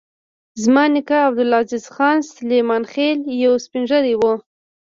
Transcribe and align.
زما 0.63 0.83
نیکه 0.93 1.17
عبدالعزیز 1.27 1.85
خان 1.95 2.17
سلیمان 2.35 2.83
خېل 2.91 3.19
یو 3.43 3.53
سپین 3.65 3.83
ږیری 3.89 4.13
و. 4.19 4.21